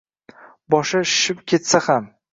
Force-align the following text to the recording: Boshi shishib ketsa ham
Boshi 0.75 1.01
shishib 1.11 1.45
ketsa 1.53 1.85
ham 1.91 2.13